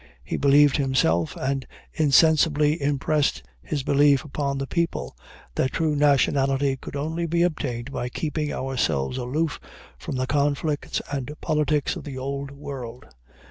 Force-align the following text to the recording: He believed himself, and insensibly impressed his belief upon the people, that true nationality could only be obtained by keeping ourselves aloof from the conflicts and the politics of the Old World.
He 0.23 0.35
believed 0.35 0.77
himself, 0.77 1.35
and 1.37 1.67
insensibly 1.93 2.81
impressed 2.81 3.43
his 3.61 3.83
belief 3.83 4.23
upon 4.25 4.57
the 4.57 4.65
people, 4.65 5.15
that 5.53 5.73
true 5.73 5.95
nationality 5.95 6.75
could 6.75 6.95
only 6.95 7.27
be 7.27 7.43
obtained 7.43 7.91
by 7.91 8.09
keeping 8.09 8.51
ourselves 8.51 9.19
aloof 9.19 9.59
from 9.99 10.15
the 10.15 10.25
conflicts 10.25 11.03
and 11.11 11.27
the 11.27 11.35
politics 11.35 11.95
of 11.95 12.03
the 12.03 12.17
Old 12.17 12.49
World. 12.49 13.05